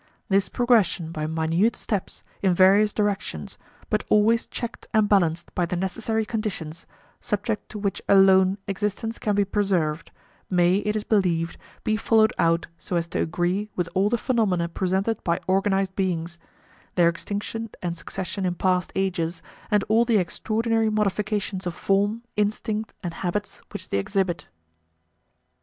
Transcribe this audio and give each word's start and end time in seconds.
This 0.29 0.49
progression, 0.49 1.11
by 1.11 1.27
minute 1.27 1.75
steps, 1.75 2.23
in 2.41 2.55
various 2.55 2.91
directions, 2.91 3.59
but 3.87 4.03
always 4.09 4.47
checked 4.47 4.87
and 4.95 5.07
balanced 5.07 5.53
by 5.53 5.67
the 5.67 5.75
necessary 5.75 6.25
conditions, 6.25 6.87
subject 7.19 7.69
to 7.69 7.77
which 7.77 8.01
alone 8.09 8.57
existence 8.65 9.19
can 9.19 9.35
be 9.35 9.45
preserved, 9.45 10.09
may, 10.49 10.77
it 10.77 10.95
is 10.95 11.03
believed, 11.03 11.55
be 11.83 11.95
followed 11.97 12.33
out 12.39 12.65
so 12.79 12.95
as 12.95 13.05
to 13.09 13.21
agree 13.21 13.69
with 13.75 13.87
all 13.93 14.09
the 14.09 14.17
phenomena 14.17 14.67
presented 14.67 15.23
by 15.23 15.39
organized 15.47 15.95
beings, 15.95 16.39
their 16.95 17.07
extinction 17.07 17.69
and 17.83 17.95
succession 17.95 18.43
in 18.43 18.55
past 18.55 18.91
ages, 18.95 19.43
and 19.69 19.83
all 19.87 20.03
the 20.03 20.17
extraordinary 20.17 20.89
modifications 20.89 21.67
of 21.67 21.75
form, 21.75 22.23
instinct, 22.35 22.91
and 23.03 23.13
habits 23.13 23.61
which 23.71 23.89
they 23.89 23.99
exhibit. 23.99 24.47